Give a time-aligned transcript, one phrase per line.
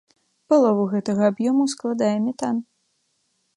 [0.51, 2.55] Палову гэтага аб'ёму складае метан.